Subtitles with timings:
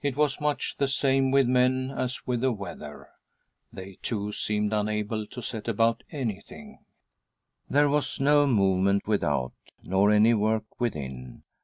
[0.00, 3.10] It was much the same with men as with the weather.
[3.72, 6.78] They, too, seemed unable to set about IM THE; STORM WITHIN J THE SOUL ir
[6.80, 6.84] anything.
[7.70, 9.52] There was no movement without
[9.84, 11.44] nor any work within.